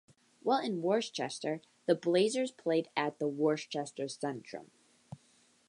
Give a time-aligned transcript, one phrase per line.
[0.41, 4.71] While in Worcester, the Blazers played at the Worcester Centrum.